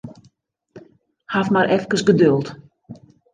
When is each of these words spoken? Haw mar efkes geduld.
Haw 1.33 1.47
mar 1.57 1.67
efkes 1.77 2.03
geduld. 2.09 2.51